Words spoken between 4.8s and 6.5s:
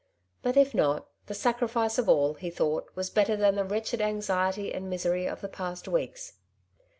misery of the past weeks.